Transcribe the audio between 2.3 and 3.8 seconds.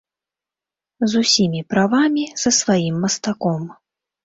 са сваім мастаком.